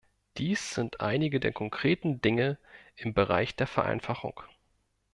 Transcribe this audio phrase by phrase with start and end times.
[0.39, 2.57] Dies sind einige der konkreten Dinge
[2.95, 4.41] im Bereich der Vereinfachung.